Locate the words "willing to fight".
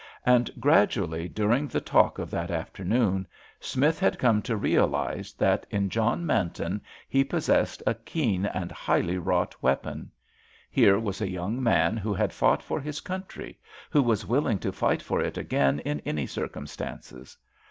14.25-15.03